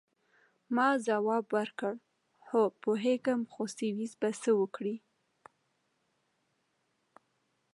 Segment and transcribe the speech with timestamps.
[0.75, 1.93] ما ځواب ورکړ:
[2.47, 4.95] هو، پوهیږم، خو سویس به څه وکړي؟